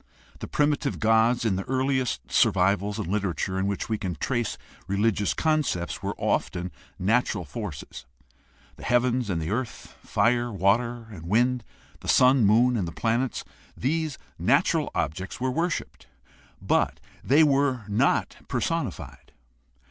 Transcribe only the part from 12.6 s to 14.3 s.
and planets— these